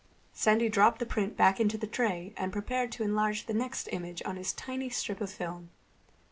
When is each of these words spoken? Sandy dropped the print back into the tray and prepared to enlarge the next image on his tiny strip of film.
Sandy 0.33 0.67
dropped 0.67 0.97
the 0.97 1.05
print 1.05 1.37
back 1.37 1.59
into 1.59 1.77
the 1.77 1.85
tray 1.85 2.33
and 2.35 2.51
prepared 2.51 2.91
to 2.93 3.03
enlarge 3.03 3.45
the 3.45 3.53
next 3.53 3.87
image 3.91 4.23
on 4.25 4.35
his 4.35 4.51
tiny 4.51 4.89
strip 4.89 5.21
of 5.21 5.29
film. 5.29 5.69